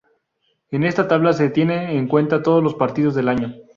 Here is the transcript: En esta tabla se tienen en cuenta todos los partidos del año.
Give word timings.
En 0.71 0.83
esta 0.83 1.07
tabla 1.07 1.31
se 1.31 1.51
tienen 1.51 1.91
en 1.91 2.07
cuenta 2.07 2.41
todos 2.41 2.63
los 2.63 2.73
partidos 2.73 3.13
del 3.13 3.29
año. 3.29 3.53